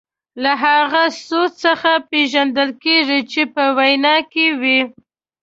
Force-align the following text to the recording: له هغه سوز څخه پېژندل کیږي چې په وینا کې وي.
له 0.43 0.51
هغه 0.65 1.03
سوز 1.25 1.51
څخه 1.65 1.91
پېژندل 2.09 2.69
کیږي 2.83 3.19
چې 3.31 3.41
په 3.53 3.63
وینا 3.77 4.15
کې 4.31 4.47
وي. 4.61 4.79